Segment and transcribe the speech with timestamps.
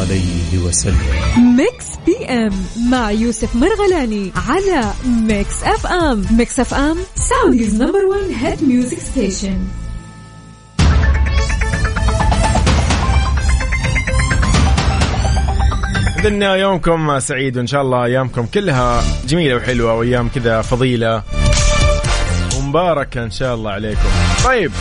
[0.00, 0.98] عليه وسلم.
[1.56, 2.52] Mix PM
[2.90, 9.58] مع يوسف مرغلاني على Mix FM Mix FM Saudi's number 1 hit music station
[16.18, 18.04] إذن يومكم سعيد وإن شاء الله.
[18.04, 21.22] أيامكم كلها جميلة وحلوة وأيام كذا فضيلة.
[22.56, 24.08] ومباركة إن شاء الله عليكم.
[24.44, 24.72] طيب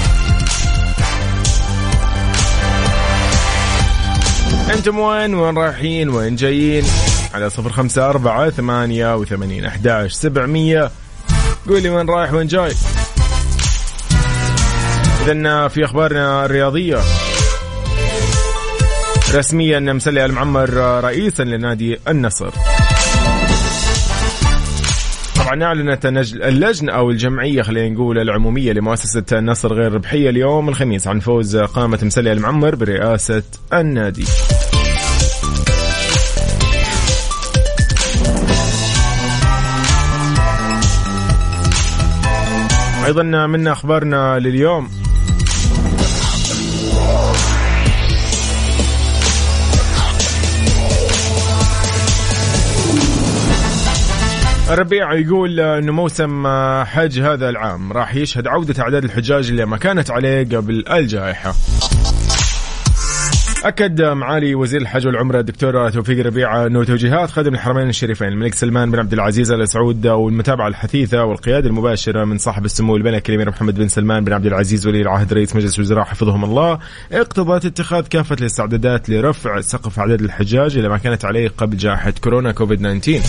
[4.74, 6.84] أنتم وين؟ وين رايحين؟ وين جايين؟
[7.34, 10.92] على صفر خمسة أربعة ثمانية وثمانين أحداش سبعمية.
[11.70, 12.72] قولي وين رايح؟ وين جاي؟
[15.22, 17.00] إذن في أخبارنا الرياضية.
[19.34, 20.70] رسميا مسلي المعمر
[21.04, 22.50] رئيسا لنادي النصر.
[25.36, 31.20] طبعا أعلنت اللجنة أو الجمعية خلينا نقول العمومية لمؤسسة النصر غير ربحية اليوم الخميس عن
[31.20, 33.44] فوز قامة مسلي المعمر برئاسة
[33.74, 34.26] النادي.
[43.06, 44.90] أيضا من أخبارنا لليوم
[54.70, 56.48] الربيع يقول إنه موسم
[56.84, 61.54] حج هذا العام راح يشهد عودة أعداد الحجاج اللي ما كانت عليه قبل الجائحة.
[63.66, 68.92] أكد معالي وزير الحج والعمرة الدكتور توفيق ربيعة أنه توجيهات خادم الحرمين الشريفين الملك سلمان
[68.92, 73.76] بن عبد العزيز آل سعود والمتابعة الحثيثة والقيادة المباشرة من صاحب السمو الملك الأمير محمد
[73.76, 76.80] بن سلمان بن عبد العزيز ولي العهد رئيس مجلس الوزراء حفظهم الله.
[77.12, 82.52] اقتضت اتخاذ كافة الاستعدادات لرفع سقف أعداد الحجاج إلى ما كانت عليه قبل جائحة كورونا
[82.52, 83.22] كوفيد 19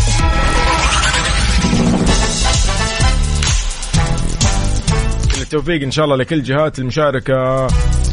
[5.43, 7.67] التوفيق إن شاء الله لكل جهات المشاركة.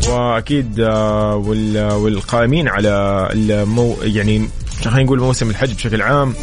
[0.09, 1.35] وأكيد آه،
[1.95, 4.49] والقائمين على المو يعني
[4.83, 6.33] خلينا نقول موسم الحج بشكل عام.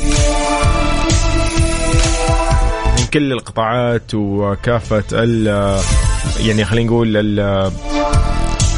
[2.98, 5.46] من كل القطاعات وكافة ال
[6.46, 7.38] يعني خلينا نقول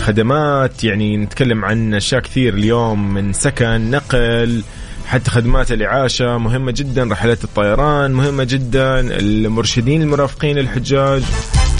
[0.09, 4.63] الخدمات يعني نتكلم عن أشياء كثير اليوم من سكن نقل
[5.07, 11.23] حتى خدمات الإعاشة مهمة جدا رحلات الطيران مهمة جدا المرشدين المرافقين للحجاج.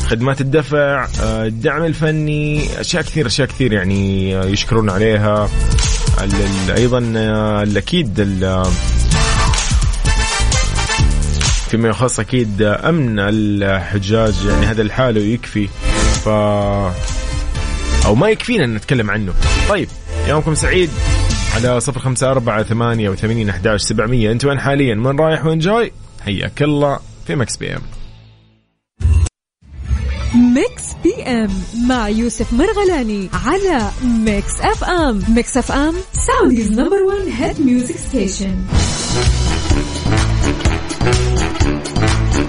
[0.09, 5.49] خدمات الدفع آه، الدعم الفني أشياء كثير أشياء كثير يعني يشكرون عليها.
[6.77, 8.15] أيضا آه، الاكيد
[11.69, 15.69] فيما يخص أكيد أمن الحجاج يعني هذا الحاله يكفي
[16.25, 16.29] ف
[18.07, 19.33] أو ما يكفينا أن نتكلم عنه.
[19.69, 19.89] طيب
[20.29, 20.91] يومكم سعيد.
[21.55, 24.33] على صفر خمسة أربعة ثمانية وثمانين أحداش سبعمية.
[24.33, 25.93] أنت وين حاليا؟ من رايح وين جاي؟
[26.25, 27.98] حياك الله في Mix PM.
[30.35, 31.51] Mix PM
[31.89, 38.57] مع يوسف مرغلاني على Mix FM Mix FM Saudi's number 1 hit music station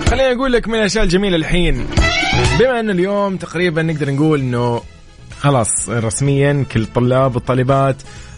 [0.09, 1.87] خليني أقول لك من الأشياء الجميلة الحين.
[2.59, 4.81] بما انه اليوم تقريبا نقدر نقول إنه
[5.39, 7.95] خلاص رسميا كل الطلاب والطالبات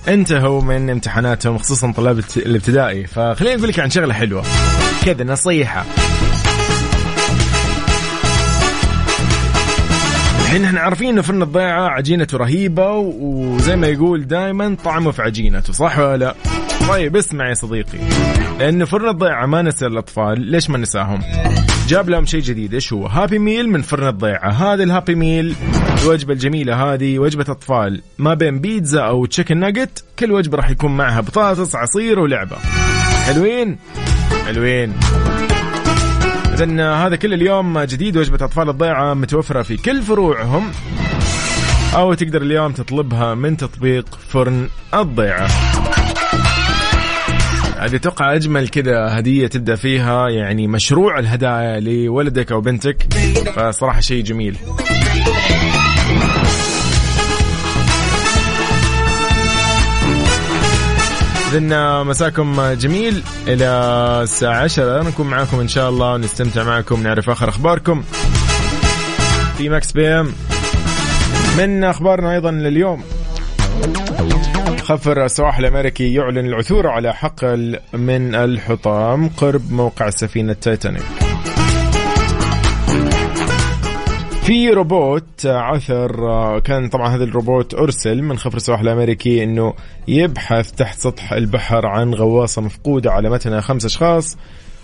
[0.07, 3.07] انتهوا من امتحاناتهم خصوصا طلاب الابتدائي.
[3.07, 4.43] فخليني أقول لك عن شغلة حلوة.
[5.05, 5.85] كذا نصيحة.
[10.51, 15.73] الحين إحنا عارفين انه فرن الضيعة عجينته رهيبة وزي ما يقول دائما طعمه في عجينته
[15.73, 16.35] صح ولا لا؟
[16.89, 17.97] طيب اسمع يا صديقي
[18.59, 21.21] لأنه فرن الضيعة ما نسى الأطفال ليش ما نساهم؟
[21.87, 25.55] جاب لهم شيء جديد إيش هو؟ Happy Meal من فرن الضيعة هذا ال Happy Meal
[26.03, 30.97] الوجبة الجميلة هذه وجبة أطفال ما بين بيتزا أو chicken nugget كل وجبة راح يكون
[30.97, 32.57] معها بطاطس عصير ولعبة
[33.25, 33.77] حلوين
[34.45, 34.93] حلوين
[36.61, 40.71] اذا هذا كل اليوم جديد وجبه أطفال الضيعة متوفرة في كل فروعهم.
[41.95, 45.47] أو تقدر اليوم تطلبها من تطبيق فرن الضيعة.
[47.77, 53.13] هذه أتوقع أجمل كذا هدية تبدأ فيها يعني مشروع الهدايا لولدك أو بنتك.
[53.55, 54.57] فصراحة شيء جميل.
[61.51, 63.65] إذن مساكم جميل إلى
[64.23, 68.03] الساعة 10 نكون معاكم إن شاء الله ونستمتع معكم نعرف آخر أخباركم.
[69.57, 70.33] في Mix PM.
[71.57, 73.03] من أخبارنا أيضا لليوم.
[74.81, 81.30] خفر السواحل الأمريكي يعلن العثور على حقل من الحطام قرب موقع سفينة تايتانيك
[84.51, 89.73] في روبوت عثر كان طبعا هذا الروبوت أرسل من خفر السواحل الأمريكي إنه
[90.07, 94.37] يبحث تحت سطح البحر عن غواصة مفقودة على متنها خمس أشخاص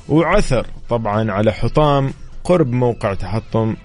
[0.10, 3.76] وعثر طبعا على حطام قرب موقع تحطم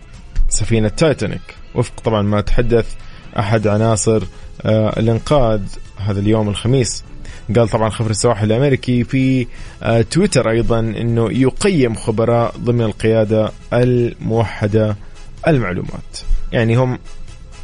[0.49, 1.57] سفينة تايتانيك.
[1.75, 2.95] وفق طبعا ما تحدث
[3.39, 4.23] أحد عناصر
[4.63, 5.61] آه الإنقاذ
[5.97, 7.05] هذا اليوم الخميس.
[7.57, 9.47] قال طبعا خبر السواحل الأمريكي في
[9.83, 14.97] آه تويتر أيضا إنه يقيم خبراء ضمن القيادة الموحدة
[15.49, 16.19] المعلومات.
[16.53, 16.99] يعني هم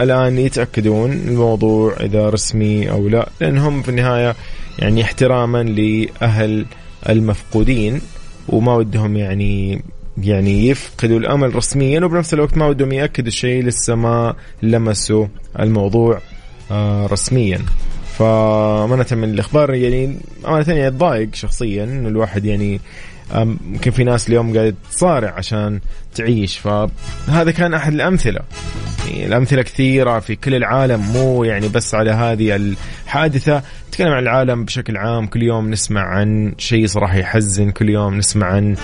[0.00, 4.36] الآن يتأكدون الموضوع إذا رسمي أو لا لانهم في النهاية
[4.78, 6.66] يعني احتراما لأهل
[7.08, 8.00] المفقودين
[8.48, 9.82] وما ودهم يعني
[10.22, 15.26] يعني يفقدوا الأمل رسميا وبنفس الوقت ما ودهم يأكدوا شيء لسه ما لمسوا
[15.58, 16.20] الموضوع
[16.70, 17.60] آه رسميا.
[18.18, 22.80] فأمانة من الأخبار يعني أمانة يعني يتضايق شخصيا إنه الواحد يعني
[23.34, 25.80] يمكن في ناس اليوم قاعد تصارع عشان
[26.14, 28.40] تعيش فهذا كان أحد الأمثلة.
[29.08, 33.62] يعني الأمثلة كثيرة في كل العالم مو يعني بس على هذه الحادثة.
[33.88, 38.46] نتكلم عن العالم بشكل عام كل يوم نسمع عن شيء صراحة يحزن كل يوم نسمع
[38.46, 38.76] عن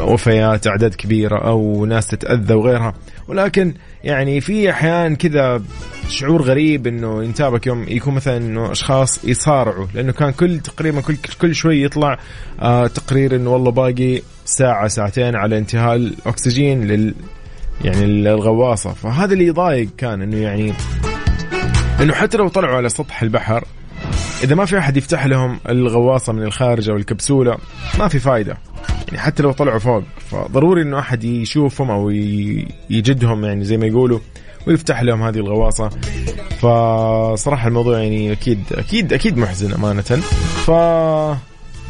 [0.00, 2.94] وفيات أعداد كبيرة أو ناس تتأذى وغيرها.
[3.28, 3.74] ولكن
[4.04, 5.62] يعني في أحيان كذا
[6.08, 11.16] شعور غريب إنه ينتابك يوم يكون مثلا إنه أشخاص يصارعوا لأنه كان كل تقريبا كل
[11.40, 12.18] كل شوي يطلع
[12.60, 17.14] آه تقرير إنه والله باقي ساعة ساعتين على انتهاء الأكسجين لل
[17.84, 20.72] يعني الغواصه فهذا اللي يضايق كان إنه يعني
[22.00, 23.64] إنه حتى لو طلعوا على سطح البحر
[24.42, 27.58] إذا ما في أحد يفتح لهم الغواصة من الخارج أو الكبسوله
[27.98, 28.56] ما في فايدة.
[29.06, 32.10] يعني حتى لو طلعوا فوق فضروري إنه أحد يشوفهم أو
[32.90, 34.18] يجدهم يعني زي ما يقولوا
[34.66, 35.90] ويفتح لهم هذه الغواصة.
[36.58, 40.02] فصراحة الموضوع يعني أكيد أكيد أكيد محزن أمانة.
[40.66, 40.70] ف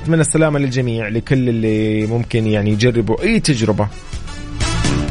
[0.03, 3.89] اتمنى السلامة للجميع لكل اللي ممكن يعني يجربوا أي تجربة.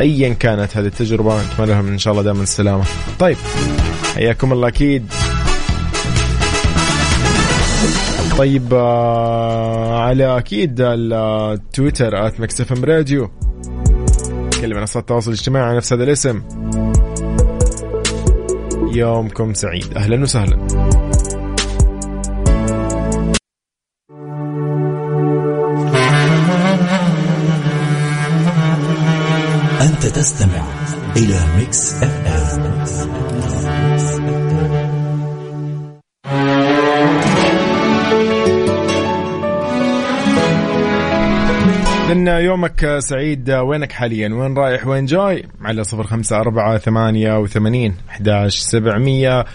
[0.01, 2.83] ايا كانت هذه التجربة أتمنى لهم إن شاء الله دائما السلامة.
[3.19, 3.37] طيب
[4.15, 5.05] حياكم الله أكيد.
[8.37, 13.29] طيب آه على أكيد التويتر at Mix FM radio.
[14.61, 16.41] كل منصات التواصل الاجتماعي على نفس هذا الاسم.
[18.95, 19.97] يومكم سعيد.
[19.97, 20.55] أهلا وسهلا.
[29.81, 30.63] أنت تستمع
[31.17, 33.24] إلى Mix FM.
[42.25, 47.95] لأن يومك سعيد وينك حاليا؟ وين رايح؟ وين جاي؟ على صفر خمسة أربعة ثمانية وثمانين
[48.09, 49.45] أحداش سبعمية.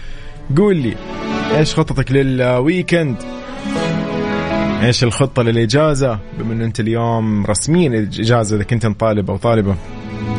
[0.57, 0.95] قول لي
[1.57, 3.15] إيش خطتك لل weekend؟
[4.83, 9.75] إيش الخطة للإجازة؟ بما أنت اليوم رسميا إجازة إذا كنت طالب أو طالبة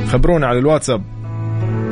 [0.08, 1.02] خبرونا على الواتساب.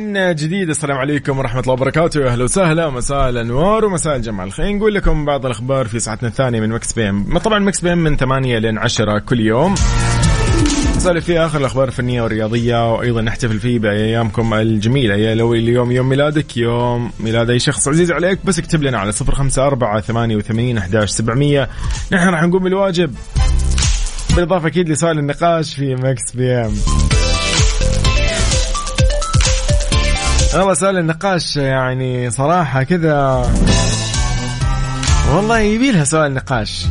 [0.00, 0.68] من جديد.
[0.68, 2.26] السلام عليكم ورحمة الله وبركاته.
[2.26, 6.68] أهلا وسهلا مساء الأنوار ومساء الجمال خلينا نقول لكم بعض الأخبار في ساعتنا الثانية من
[6.68, 7.38] Mix PM.
[7.38, 9.74] طبعا Mix PM من 8 لين 10 كل يوم.
[10.96, 15.14] نسولف فيه آخر الأخبار الفنية والرياضية وأيضا نحتفل فيه بأيامكم الجميلة.
[15.14, 17.88] يا لو اليوم يوم ميلادك يوم ميلاد أي شخص.
[17.88, 21.68] عزيز عليك بس اكتب لنا على 054 88 11 700
[22.12, 23.14] نحن راح نقوم بالواجب.
[24.36, 26.72] بالإضافة أكيد لسؤال النقاش في Mix PM.
[30.54, 33.50] والله سؤال النقاش يعني صراحة كذا.
[35.32, 36.86] والله يبي لها سؤال نقاش.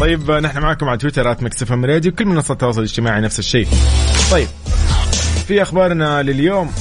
[0.00, 3.68] طيب نحن معكم على تويتر at Mix FM Radio كل منصات التواصل الاجتماعي نفس الشيء.
[4.30, 4.48] طيب
[5.46, 6.72] في أخبارنا لليوم.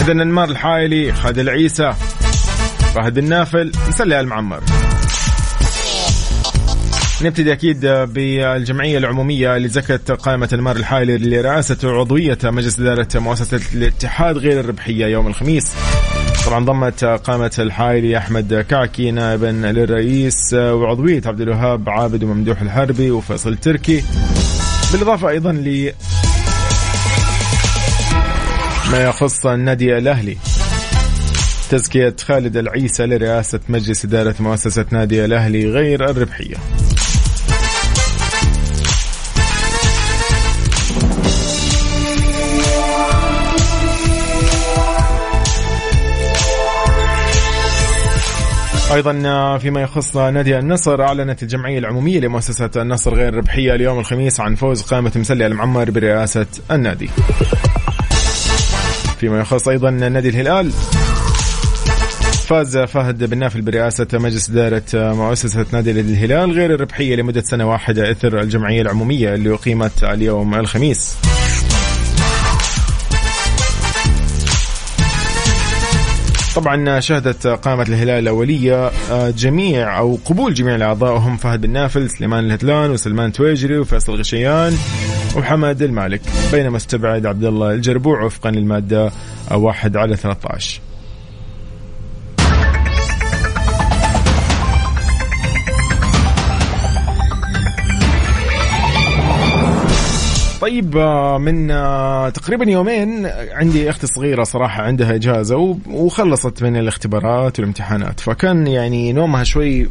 [0.00, 1.94] اذا انمار الحايلي خالد العيسى
[2.94, 4.60] فهد النافل نسلي المعمر
[7.22, 14.38] نبتدي أكيد بالجمعية العمومية اللي زكت قائمة المار الحالي لرئاسة عضوية مجلس إدارة مؤسسة الاتحاد
[14.38, 15.72] غير الربحية يوم الخميس.
[16.46, 23.56] طبعا ضمت قائمة الحايلي أحمد كعكي نائبا للرئيس وعضوية عبد الوهاب عابد وممدوح الحربي وفيصل
[23.56, 24.04] تركي.
[24.92, 25.92] بالإضافة أيضا ل
[28.92, 30.36] ما يخص النادي الأهلي
[31.70, 36.56] تزكية خالد العيسى لرئاسة مجلس إدارة مؤسسة نادي الأهلي غير الربحية
[48.92, 54.54] أيضا فيما يخص نادي النصر أعلنت الجمعية العمومية لمؤسسة النصر غير الربحية اليوم الخميس عن
[54.54, 57.10] فوز قائمة مسلي المعمر برئاسة النادي.
[59.20, 60.70] فيما يخص أيضا نادي الهلال
[62.46, 68.10] فاز فهد بن نافل برئاسة مجلس إدارة مؤسسة نادي الهلال غير الربحية لمدة سنة واحدة
[68.10, 71.16] إثر الجمعية العمومية اللي أقيمت اليوم الخميس
[76.58, 82.10] طبعا شهدت قائمة الهلال الأولية آه، جميع أو قبول جميع الأعضاء وهم فهد بن نافل
[82.10, 84.76] سليمان الهتلان وسلمان تويجري وفيصل غشيان
[85.36, 86.20] وحمد المالك
[86.52, 89.12] بينما استبعد عبد الله الجربوع وفقا للمادة
[89.50, 90.87] 1 على 13
[100.68, 107.58] طيب آه، من آه، تقريبا يومين عندي أختي صغيره صراحة عندها إجازة وخلصت من الاختبارات
[107.58, 108.20] والامتحانات.
[108.20, 109.88] فكان يعني نومها شوي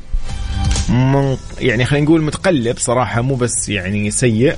[0.89, 4.55] من يعني خلينا نقول متقلب صراحة مو بس يعني سيء.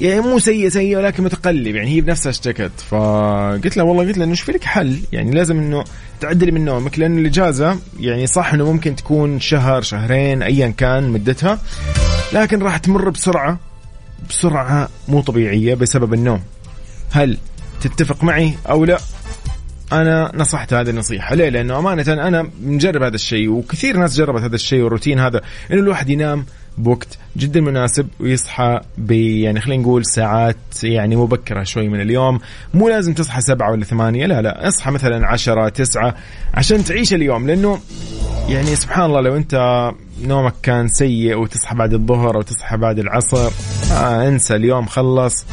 [0.00, 2.80] يعني مو سيء سيء ولكن متقلب يعني هي بنفسها اشتكت.
[2.90, 5.84] فقلت لها والله قلت لها إنه في لك حل؟ يعني لازم إنه
[6.20, 11.58] تعدلي من نومك لأن الإجازة يعني صح إنه ممكن تكون شهر شهرين ايا كان مدتها
[12.32, 13.58] لكن راح تمر بسرعة.
[14.28, 16.42] بسرعة مو طبيعية بسبب النوم.
[17.10, 17.38] هل
[17.80, 18.98] تتفق معي أو لا؟
[19.92, 21.34] أنا نصحت هذه النصيحة.
[21.34, 25.40] ليه؟ لأنه أمانة أنا مجرب هذا الشيء وكثير ناس جربت هذا الشيء والروتين هذا
[25.72, 26.46] إنه الواحد ينام
[26.78, 32.40] بوقت جدا مناسب ويصحى ب يعني خلينا نقول ساعات يعني مبكرة شوي من اليوم.
[32.74, 36.14] مو لازم تصحى سبعة ولا ثمانية لا لا اصحى مثلا عشرة تسعة
[36.54, 37.46] عشان تعيش اليوم.
[37.46, 37.80] لأنه
[38.48, 39.54] يعني سبحان الله لو أنت
[40.26, 43.50] نومك كان سيء وتصحى بعد الظهر أو تصحى بعد العصر.
[43.92, 45.44] آه انسى اليوم خلص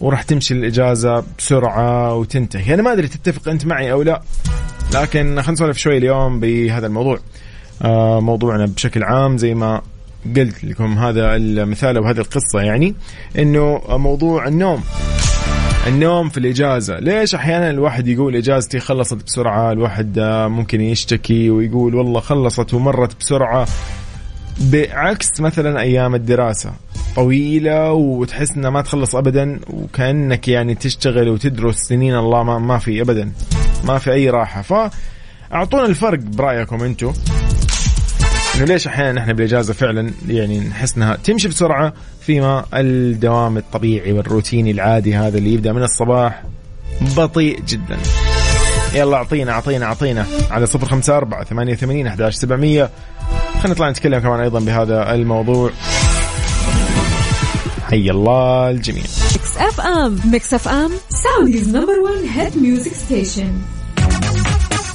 [0.00, 2.74] وراح تمشي الإجازة بسرعة وتنتهي.
[2.74, 4.22] أنا ما أدري تتفق أنت معي أو لا
[4.94, 7.18] لكن خلينا نسولف شوي اليوم بهذا الموضوع.
[7.82, 9.82] آه موضوعنا بشكل عام زي ما
[10.36, 12.94] قلت لكم هذا المثال أو هذه القصة يعني
[13.38, 14.82] إنه موضوع النوم.
[15.86, 16.98] النوم في الإجازة.
[16.98, 23.66] ليش أحيانا الواحد يقول إجازتي خلصت بسرعة الواحد ممكن يشتكي ويقول والله خلصت ومرت بسرعة.
[24.60, 26.72] بعكس مثلا أيام الدراسة
[27.16, 33.02] طويلة وتحس إنها ما تخلص ابدا وكأنك يعني تشتغل وتدرس سنين الله ما, ما في
[33.02, 33.32] ابدا
[33.84, 34.62] ما في أي راحة.
[34.62, 37.12] فأعطونا الفرق برأيكم أنتم
[38.56, 44.70] إنه ليش أحيانا إحنا بالإجازة فعلا يعني نحس إنها تمشي بسرعة فيما الدوام الطبيعي والروتيني
[44.70, 46.42] العادي هذا اللي يبدأ من الصباح
[47.16, 47.98] بطيء جدا.
[48.94, 52.90] يلا أعطينا أعطينا أعطينا على صفر خمسة أربعة ثمانية ثمانين أحداش سبعمية.
[53.62, 55.70] خلينا نطلع نتكلم كمان أيضا بهذا الموضوع.
[57.90, 59.02] حي الله الجميع.
[59.02, 63.52] Mix FM Mix FM Saudi's number 1 hit music station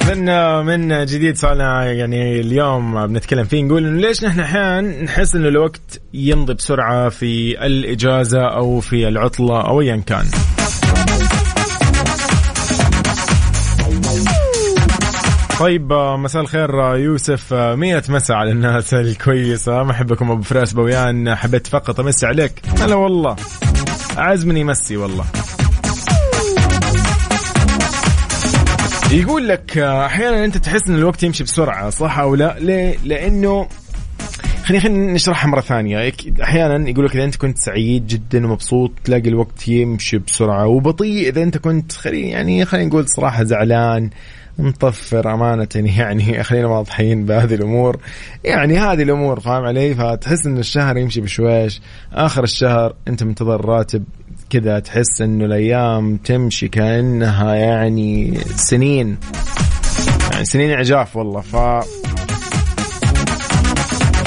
[0.08, 0.26] من
[0.66, 6.02] من جديد سؤالنا يعني اليوم بنتكلم فيه نقول إنه ليش نحن أحيانا نحس إنه الوقت
[6.14, 10.26] يمضي بسرعة في الإجازة أو في العطلة أو ايا كان.
[15.60, 19.84] طيب مساء الخير يوسف مية مساء على الناس الكويسة.
[19.84, 22.52] محبكم أبو فراس بويان حبيت فقط أمسي عليك.
[22.80, 23.36] هلا والله.
[24.18, 25.26] أعز من يمسي والله.
[29.12, 33.68] يقول لك أحيانا أنت تحس إن الوقت يمشي بسرعة صح أو لا؟ ليه؟ لأنه
[34.66, 36.14] خلينا خلينا نشرحها مرة ثانية.
[36.44, 41.30] أحيانا يقول لك إذا أنت كنت سعيد جدا ومبسوط تلاقي الوقت يمشي بسرعة وبطيء.
[41.30, 44.10] إذا أنت كنت خلينا يعني خلينا نقول صراحة زعلان
[44.60, 46.44] مطفر أمانة يعني.
[46.48, 47.98] خلينا واضحين بهذه الأمور.
[48.44, 51.82] يعني هذه الأمور فاهم علي؟ فتحس إن الشهر يمشي بشويش.
[52.14, 54.04] آخر الشهر أنت منتظر راتب
[54.50, 59.18] كذا تحس إنه الأيام تمشي كأنها يعني سنين.
[60.32, 61.42] يعني سنين عجاف والله.
[61.42, 61.56] ف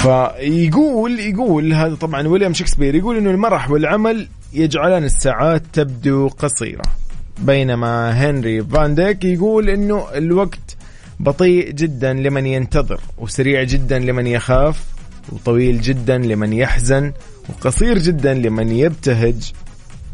[0.01, 7.00] فيقول يقول هذا طبعا ويليام شكسبير يقول إنه المرح والعمل يجعلان الساعات تبدو قصيرة.
[7.41, 10.77] بينما هنري فان ديك يقول إنه الوقت
[11.21, 14.85] بطيء جدا لمن ينتظر وسريع جدا لمن يخاف
[15.33, 17.13] وطويل جدا لمن يحزن
[17.49, 19.53] وقصير جدا لمن يبتهج.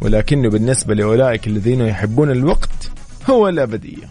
[0.00, 2.90] ولكنه بالنسبة لأولئك الذين يحبون الوقت
[3.30, 4.09] هو الأبدية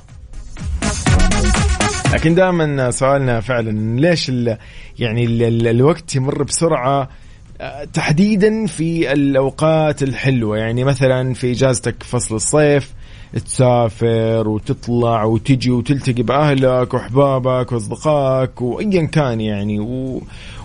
[2.14, 4.58] لكن دائما سؤالنا فعلا ليش ال
[5.00, 7.10] يعني ال الوقت يمر بسرعة
[7.94, 12.94] تحديدا في الأوقات الحلوة؟ يعني مثلا في إجازتك فصل الصيف
[13.46, 19.79] تسافر وتطلع وتجي وتلتقي بأهلك وأحبابك وأصدقائك وأيا كان يعني.
[19.79, 20.22] و...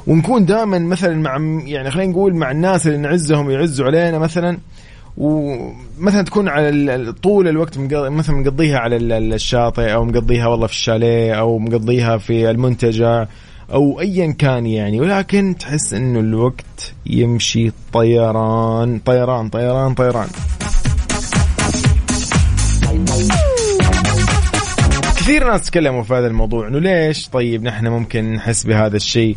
[0.06, 4.58] ونكون دائما مثلا مع يعني خلينا نقول مع الناس اللي نعزهم ويعزوا علينا مثلا.
[5.16, 11.58] ومثلا تكون على طول الوقت مثلا مقضيها على الشاطئ أو مقضيها والله في الشاليه أو
[11.58, 13.26] مقضيها في المنتجع
[13.72, 15.00] أو ايا كان يعني.
[15.00, 20.28] ولكن تحس إنه الوقت يمشي طيران طيران طيران طيران.
[25.16, 29.37] كثير ناس تكلموا في هذا الموضوع إنه ليش؟ طيب نحن ممكن نحس بهذا الشيء.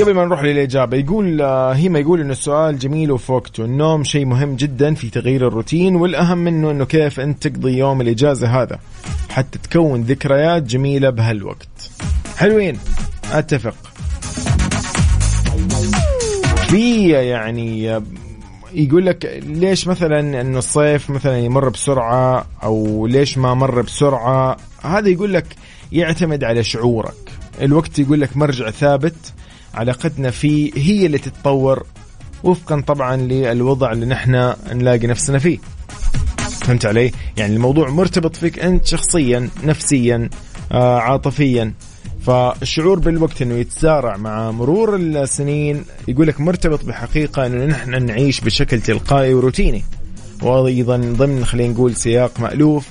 [0.00, 4.24] قبل ما نروح للإجابة يقول آه، هيما يقول إنه السؤال جميل وفي وقته النوم شيء
[4.24, 8.78] مهم جدا في تغيير الروتين والأهم منه إنه كيف أنت تقضي يوم الإجازة هذا.
[9.30, 11.90] حتى تكون ذكريات جميلة بهالوقت.
[12.36, 12.78] حلوين؟
[13.32, 13.74] أتفق.
[16.68, 18.00] في يعني
[18.74, 25.08] يقول لك ليش مثلا إنه الصيف مثلا يمر بسرعة أو ليش ما مر بسرعة؟ هذا
[25.08, 25.46] يقول لك
[25.92, 27.14] يعتمد على شعورك.
[27.62, 29.32] الوقت يقول لك مرجع ثابت
[29.74, 31.86] علاقتنا فيه هي اللي تتطور
[32.42, 35.58] وفقا طبعا للوضع اللي نحن نلاقي نفسنا فيه.
[36.60, 40.30] فهمت علي؟ يعني الموضوع مرتبط فيك أنت شخصيا نفسيا
[40.72, 41.72] آه عاطفيا.
[42.26, 48.80] فالشعور بالوقت إنه يتسارع مع مرور السنين يقول لك مرتبط بحقيقة إنه نحن نعيش بشكل
[48.80, 49.84] تلقائي وروتيني.
[50.42, 52.88] وأيضا ضمن خلينا نقول سياق مألوف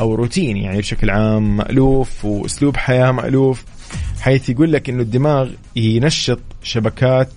[0.00, 3.64] أو روتيني يعني بشكل عام مألوف وأسلوب حياة مألوف
[4.20, 7.32] حيث يقول لك إنه الدماغ ينشط شبكات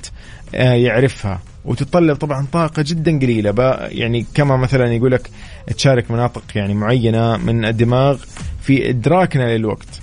[0.56, 3.54] آه، يعرفها وتتطلب طبعا طاقة جدا قليلة.
[3.92, 5.30] يعني كما مثلا يقول لك
[5.78, 8.18] تشارك مناطق يعني معينة من الدماغ
[8.62, 9.99] في إدراكنا للوقت.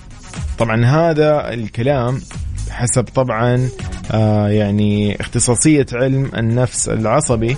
[0.57, 2.21] طبعا هذا الكلام
[2.69, 3.69] حسب طبعا
[4.11, 7.57] آه يعني اختصاصية علم النفس العصبي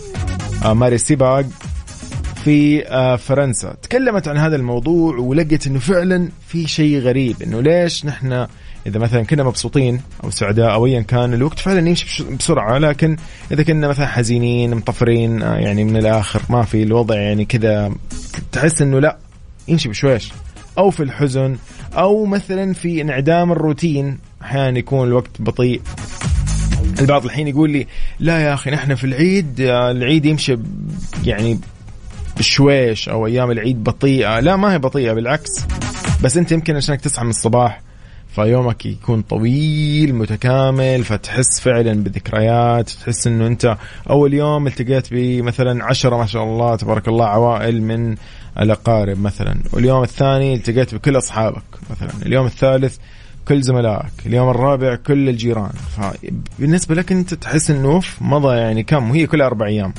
[0.66, 1.44] آه ماري سيباغ
[2.44, 3.76] في آه فرنسا.
[3.82, 8.48] تكلمت عن هذا الموضوع ولقت إنه فعلا في شيء غريب إنه ليش نحن
[8.88, 12.78] إذا مثلا كنا مبسوطين أو سعداء أو ايا كان الوقت فعلا يمشي بسرعة.
[12.78, 13.18] لكن
[13.52, 17.92] إذا كنا مثلا حزينين مطفرين آه، يعني من الآخر ما في الوضع يعني كذا
[18.52, 19.18] تحس إنه لا
[19.68, 20.32] يمشي بشويش.
[20.78, 21.58] أو في الحزن
[21.94, 25.82] أو مثلا في انعدام الروتين أحيانا يكون الوقت بطيء.
[27.00, 27.88] البعض الحين يقول لي
[28.20, 30.58] لا يا أخي نحن في العيد العيد يمشي
[31.26, 31.60] يعني
[32.38, 34.40] بشويش أو أيام العيد بطيئة.
[34.40, 35.52] لا ما هي بطيئة بالعكس.
[36.24, 37.82] بس أنت يمكن عشانك تصحى من الصباح
[38.30, 43.78] فيومك يكون طويل متكامل فتحس فعلا بذكريات تحس إنه أنت
[44.10, 48.16] أول يوم التقيت بمثلا عشرة ما شاء الله تبارك الله عوائل من
[48.62, 49.56] الأقارب مثلا.
[49.74, 52.12] واليوم الثاني التقيت بكل أصحابك مثلا.
[52.26, 52.98] اليوم الثالث
[53.48, 54.12] كل زملائك.
[54.26, 55.72] اليوم الرابع كل الجيران.
[55.98, 59.94] فبالنسبة لك أنت تحس إنه مضى يعني كم؟ وهي كل أربع أيام.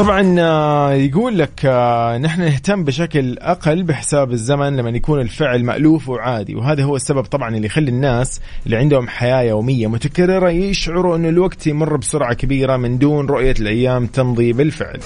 [0.00, 6.08] طبعا آه، يقول لك آه، نحن نهتم بشكل أقل بحساب الزمن لما يكون الفعل مألوف
[6.08, 11.28] وعادي وهذا هو السبب طبعا اللي يخلي الناس اللي عندهم حياة يومية متكررة يشعروا انه
[11.28, 15.00] الوقت يمر بسرعة كبيرة من دون رؤية الأيام تمضي بالفعل.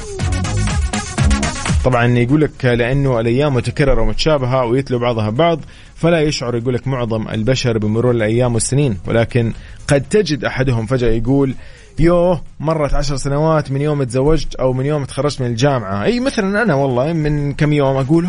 [1.85, 5.61] طبعا يقول لك لأنه الأيام متكررة ومتشابهة ويتلو بعضها بعض
[5.94, 9.52] فلا يشعر يقول لك معظم البشر بمرور الأيام والسنين ولكن
[9.88, 11.54] قد تجد أحدهم فجأة يقول
[11.98, 16.04] يوه مرت عشر سنوات من يوم تزوجت أو من يوم تخرجت من الجامعة.
[16.04, 18.28] إي مثلا أنا والله من كم يوم أقول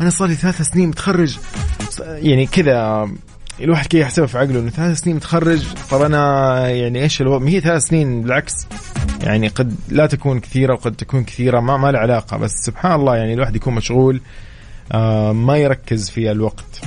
[0.00, 1.38] أنا صار لي ثلاث سنين متخرج.
[2.00, 3.08] يعني كذا
[3.60, 7.60] الواحد كذا يحسبها في عقله إنه ثلاث سنين متخرج طب أنا يعني إيش الوضع هي
[7.60, 8.66] ثلاث سنين بالعكس.
[9.22, 12.36] يعني قد لا تكون كثيرة وقد تكون كثيرة ما ما لها علاقة.
[12.36, 14.20] بس سبحان الله يعني الواحد يكون مشغول
[14.92, 16.80] آه ما يركز في الوقت.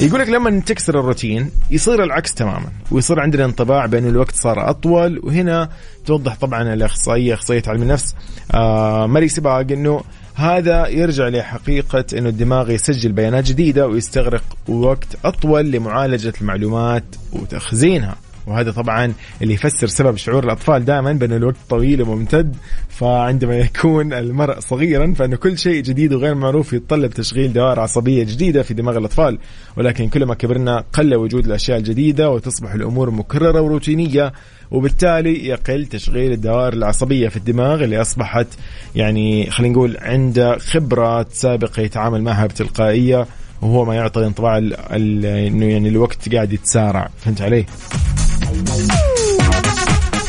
[0.00, 5.18] يقول لك لما تكسر الروتين يصير العكس تماما ويصير عندنا انطباع بأن الوقت صار أطول
[5.18, 5.68] وهنا
[6.06, 8.14] توضح طبعا الإخصائية إخصائية علم النفس
[8.54, 10.02] آه ماري سباق أنه
[10.34, 18.16] هذا يرجع لحقيقة أنه الدماغ يسجل بيانات جديدة ويستغرق وقت أطول لمعالجة المعلومات وتخزينها.
[18.48, 22.56] وهذا طبعا اللي يفسر سبب شعور الأطفال دائما بأن الوقت طويل وممتد.
[22.88, 28.62] فعندما يكون المرء صغيرا فإن كل شيء جديد وغير معروف يتطلب تشغيل دوائر عصبية جديدة
[28.62, 29.38] في دماغ الأطفال.
[29.76, 34.32] ولكن كلما كبرنا قل وجود الأشياء الجديدة وتصبح الأمور مكررة وروتينية
[34.70, 38.46] وبالتالي يقل تشغيل الدوائر العصبية في الدماغ اللي أصبحت
[38.94, 43.26] يعني خلينا نقول عنده خبرات سابقة يتعامل معها بتلقائية
[43.62, 47.10] وهو ما يعطي انطباع إنه يعني الوقت قاعد يتسارع.
[47.18, 47.64] فهمت علي؟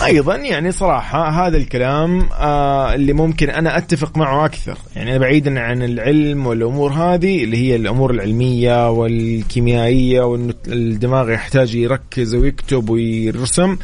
[0.05, 4.77] أيضا يعني صراحة هذا الكلام آه اللي ممكن أنا أتفق معه أكثر.
[4.95, 12.35] يعني بعيدا عن العلم والأمور هذه اللي هي الأمور العلمية والكيميائية وانه الدماغ يحتاج يركز
[12.35, 13.77] ويكتب ويرسم.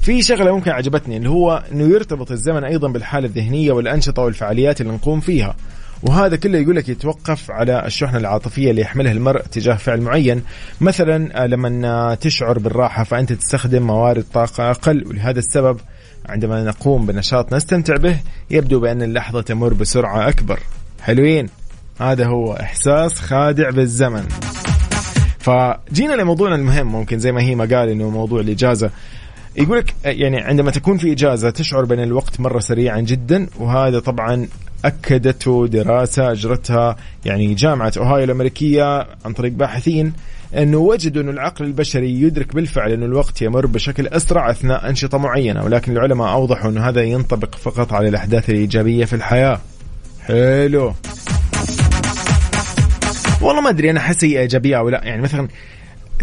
[0.00, 4.92] في شغلة ممكن عجبتني اللي هو إنه يرتبط الزمن أيضا بالحالة الذهنية والأنشطة والفعاليات اللي
[4.92, 5.56] نقوم فيها.
[6.02, 10.42] وهذا كله يقول لك يتوقف على الشحنة العاطفية اللي يحملها المرء تجاه فعل معين.
[10.80, 15.80] مثلا آه، لما تشعر بالراحة فأنت تستخدم موارد طاقة أقل ولهذا السبب
[16.28, 18.16] عندما نقوم بنشاط نستمتع به
[18.50, 20.60] يبدو بأن اللحظة تمر بسرعة أكبر.
[21.02, 21.48] حلوين.
[22.00, 24.28] هذا هو إحساس خادع بالزمن.
[25.38, 26.86] فجينا لموضوعنا المهم.
[26.86, 28.90] ممكن زي ما هي ما قال إنه موضوع الإجازة.
[29.56, 34.48] يقول لك يعني عندما تكون في إجازة تشعر بأن الوقت مره سريعا جدا وهذا طبعا
[34.84, 40.12] اكدته دراسة أجرتها يعني جامعة أوهايو الأمريكية عن طريق باحثين
[40.56, 45.64] انه وجدوا انه العقل البشري يدرك بالفعل انه الوقت يمر بشكل أسرع أثناء أنشطة معينة
[45.64, 49.60] ولكن العلماء أوضحوا انه هذا ينطبق فقط على الأحداث الإيجابية في الحياة.
[50.20, 50.94] حلو.
[53.40, 55.04] والله ما أدري أنا أحس هي إيجابية أو لا.
[55.04, 55.48] يعني مثلا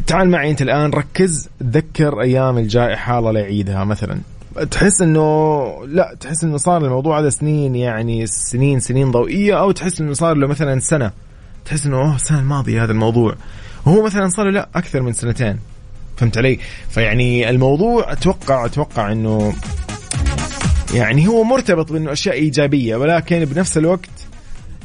[0.07, 4.19] تعال معي أنت الآن ركز تذكر أيام الجائحة الله لا يعيدها مثلا.
[4.63, 10.01] تحس إنه لا تحس إنه صار الموضوع هذا سنين يعني سنين سنين ضوئية أو تحس
[10.01, 11.11] إنه صار له مثلا سنة.
[11.65, 13.35] تحس إنه أوه السنة الماضية هذا الموضوع.
[13.85, 15.59] وهو مثلا صار له لا أكثر من سنتين.
[16.17, 19.53] فهمت علي؟ فيعني الموضوع أتوقع أتوقع إنه
[20.93, 24.09] يعني هو مرتبط بإنه أشياء إيجابية ولكن بنفس الوقت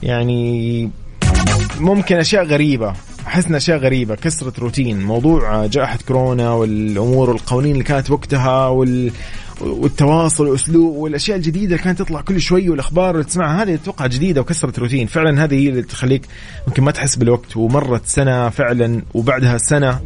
[0.03, 0.91] يعني
[1.81, 2.95] ممكن أشياء غريبة.
[3.47, 5.03] ان أشياء غريبة كسرت روتين.
[5.03, 9.13] موضوع جائحة كورونا والأمور والقوانين اللي كانت وقتها وال
[9.61, 14.41] والتواصل والأسلوب والأشياء الجديدة اللي كانت تطلع كل شوي والأخبار اللي تسمعها هذه أتوقع جديدة
[14.41, 15.07] وكسرت روتين.
[15.07, 16.23] فعلا هذه هي اللي تخليك
[16.67, 17.57] ممكن ما تحس بالوقت.
[17.57, 20.01] ومرت سنة فعلا وبعدها سنة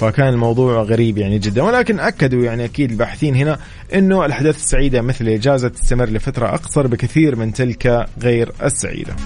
[0.00, 1.62] فكان الموضوع غريب يعني جدا.
[1.62, 3.58] ولكن أكدوا يعني أكيد الباحثين هنا
[3.94, 9.16] إنه الأحداث السعيدة مثل الاجازه تستمر لفترة أقصر بكثير من تلك غير السعيدة.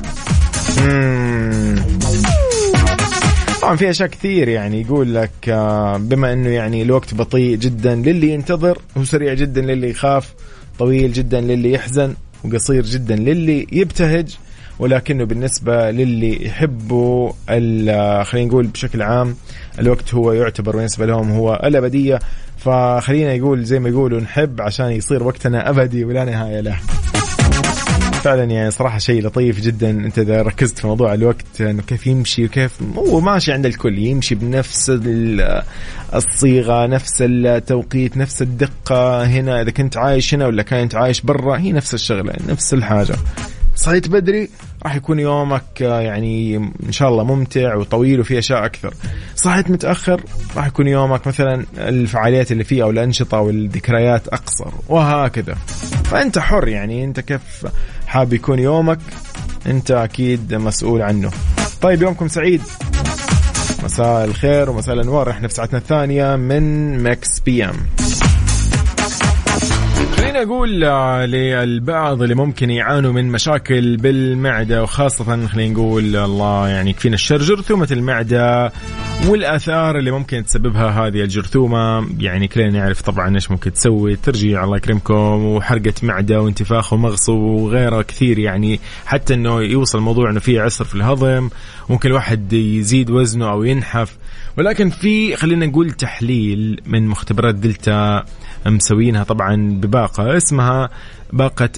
[3.64, 8.30] طبعا في أشياء كثير يعني يقول لك آه، بما إنه يعني الوقت بطيء جدا للي
[8.30, 10.34] ينتظر وسريع جدا للي يخاف
[10.78, 14.36] طويل جدا للي يحزن وقصير جدا للي يبتهج
[14.78, 19.36] ولكنه بالنسبة للي يحبوا آه، خلينا نقول بشكل عام
[19.78, 22.18] الوقت هو يعتبر بالنسبة لهم هو الأبدية.
[22.58, 26.76] فخلينا يقول زي ما يقولوا نحب عشان يصير وقتنا أبدي ولا نهاية له.
[28.24, 32.44] فعلا يعني صراحة شيء لطيف جدا أنت إذا ركزت في موضوع الوقت إنه كيف يمشي
[32.44, 34.92] وكيف هو ماشي عند الكل يمشي بنفس
[36.14, 41.72] الصيغة نفس التوقيت نفس الدقة هنا إذا كنت عايش هنا ولا كنت عايش برا هي
[41.72, 43.14] نفس الشغلة نفس الحاجة.
[43.76, 44.48] صحيت بدري
[44.84, 48.94] راح يكون يومك يعني إن شاء الله ممتع وطويل وفي أشياء أكثر.
[49.36, 50.20] صحيت متأخر
[50.56, 55.54] راح يكون يومك مثلا الفعاليات اللي فيه أو الأنشطة والذكريات أقصر وهكذا.
[56.04, 57.66] فأنت حر يعني أنت كيف
[58.14, 58.98] حاب يكون يومك
[59.66, 61.30] انت أكيد مسؤول عنه.
[61.82, 62.62] طيب يومكم سعيد.
[63.84, 65.30] مساء الخير ومساء الأنوار.
[65.30, 67.74] إحنا في ساعتنا الثانية من Mix PM
[70.16, 76.90] خليني أقول آه، للبعض اللي ممكن يعانوا من مشاكل بالمعدة وخاصة خلينا نقول الله يعني
[76.90, 77.38] يكفينا الشر.
[77.38, 78.72] جرثومة المعدة
[79.28, 82.08] والآثار اللي ممكن تسببها هذه الجرثومة.
[82.18, 84.16] يعني كلنا نعرف طبعا إيش ممكن تسوي.
[84.16, 88.38] ترجيع الله يكرمكم وحرقة معدة وانتفاخ ومغص وغيره كثير.
[88.38, 91.50] يعني حتى إنه يوصل الموضوع إنه في عسر في الهضم.
[91.88, 94.16] ممكن الواحد يزيد وزنه أو ينحف.
[94.58, 98.24] ولكن في خلينا نقول تحليل من مختبرات دلتا
[98.66, 100.36] مسوينها طبعا بباقة.
[100.36, 100.90] اسمها
[101.32, 101.70] باقة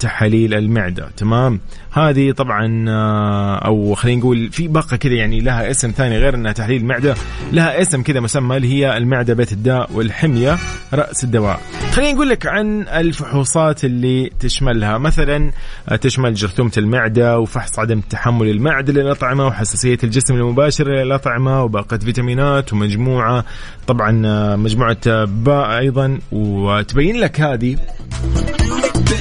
[0.00, 1.08] تحاليل المعدة.
[1.16, 1.60] تمام؟
[1.92, 6.52] هذه طبعا آه، أو خلينا نقول في باقة كذا يعني لها اسم ثاني غير إنها
[6.52, 7.14] تحليل المعدة
[7.52, 10.58] لها اسم كذا مسمى اللي هي المعدة بيت الداء والحمية
[10.94, 11.60] رأس الدواء.
[11.92, 14.98] خلينا نقول لك عن الفحوصات اللي تشملها.
[14.98, 15.52] مثلا
[15.88, 22.72] آه، تشمل جرثومة المعدة وفحص عدم تحمل المعدة للأطعمة وحساسية الجسم المباشرة للأطعمة وباقة فيتامينات
[22.72, 23.44] ومجموعة.
[23.86, 26.18] طبعا آه، مجموعة باء أيضا.
[26.32, 27.76] وتبين لك هذه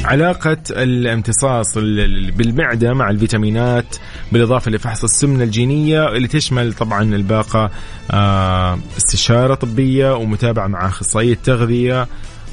[0.06, 1.78] علاقة الامتصاص
[2.38, 3.96] بالمعدة مع الفيتامينات
[4.32, 7.72] بالإضافة لفحص السمنة الجينية اللي تشمل طبعا الباقة
[8.12, 12.08] آه، استشارة طبية ومتابعة مع أخصائية تغذية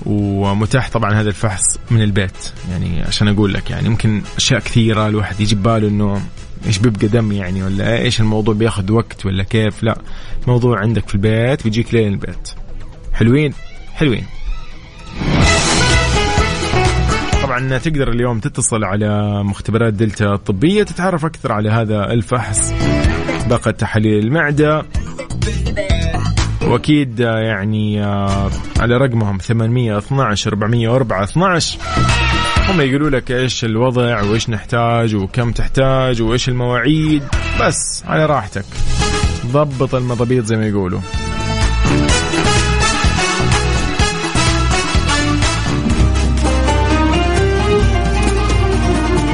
[0.06, 2.52] ومتاح طبعا هذا الفحص من البيت.
[2.70, 6.22] يعني عشان أقول لك يعني ممكن أشياء كثيرة الواحد يجي باله إنه
[6.66, 9.98] إيش بيبقى دم يعني ولا إيش الموضوع بياخذ وقت ولا كيف؟ لا
[10.42, 12.48] الموضوع عندك في البيت بيجيك لين البيت.
[13.12, 13.52] حلوين؟
[13.94, 14.35] حلوين.
[17.56, 22.72] طبعا تقدر اليوم تتصل على مختبرات دلتا الطبية تتعرف أكثر على هذا الفحص.
[23.48, 24.84] باقة تحاليل المعدة.
[26.62, 31.78] وأكيد يعني آه، على رقمهم 812 404 12
[32.68, 37.22] هم يقولوا لك إيش الوضع وإيش نحتاج وكم تحتاج وإيش المواعيد.
[37.60, 38.66] بس على راحتك
[39.46, 41.00] ضبط المضابيط زي ما يقولوا.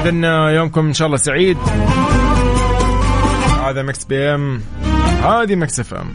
[0.07, 1.59] اذا يومكم إن شاء الله سعيد.
[3.62, 4.61] هذا Mix PM.
[5.23, 6.12] هذه Mix FM.